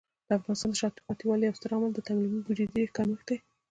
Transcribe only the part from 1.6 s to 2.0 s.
عامل د